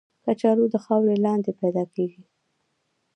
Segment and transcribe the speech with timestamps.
[0.25, 2.23] کچالو د خاورې لاندې پیدا کېږي